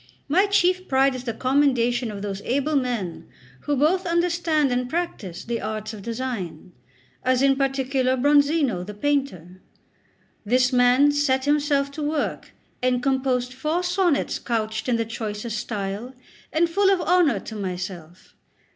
[0.27, 3.27] My chief pride is the commendation of those able men
[3.59, 6.71] who both understand and practise the arts of design
[7.21, 9.61] as in particular Bronzino, the painter;
[10.43, 12.51] this man set himself to work,
[12.81, 16.15] and composed four sonnets couched in the choicest style,
[16.51, 18.33] and full of honour to myself.